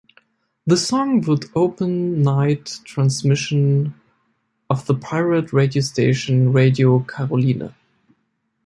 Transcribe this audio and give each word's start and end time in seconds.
The 0.65 0.77
song 0.77 1.21
would 1.27 1.45
open 1.53 2.23
night 2.23 2.79
transmission 2.85 3.93
of 4.67 4.87
the 4.87 4.95
pirate 4.95 5.53
radio 5.53 5.83
station 5.83 6.51
Radio 6.53 7.01
Caroline. 7.07 7.75